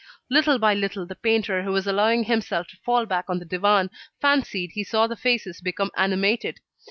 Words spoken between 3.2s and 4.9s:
on the divan, fancied he